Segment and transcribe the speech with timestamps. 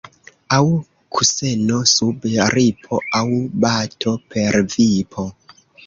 [0.55, 0.61] Aŭ
[1.17, 3.25] kuseno sub ripo, aŭ
[3.67, 5.33] bato per vipo.